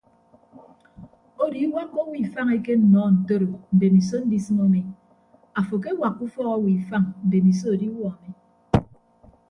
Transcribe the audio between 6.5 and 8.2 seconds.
owo ifañ mbemiso adiwuọ